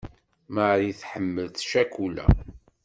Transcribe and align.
Mari 0.55 0.89
tḥemmel 0.99 1.47
ccakula. 1.61 2.27